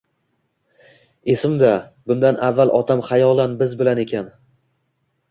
Esimda, 1.33 1.73
bundan 2.11 2.39
avval 2.47 2.73
otam 2.77 3.03
xayolan 3.09 3.53
biz 3.61 3.75
bilan 3.83 4.01
ekan. 4.05 4.33